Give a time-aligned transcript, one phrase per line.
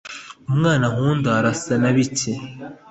[0.51, 2.31] umwana nkunda arasa na bike